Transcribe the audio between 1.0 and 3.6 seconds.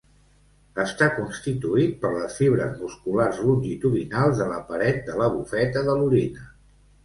constituït per les fibres musculars